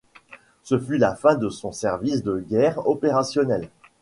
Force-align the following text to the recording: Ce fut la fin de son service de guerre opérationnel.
Ce 0.63 0.79
fut 0.79 0.97
la 0.97 1.13
fin 1.15 1.35
de 1.35 1.47
son 1.49 1.71
service 1.71 2.23
de 2.23 2.39
guerre 2.39 2.87
opérationnel. 2.87 3.69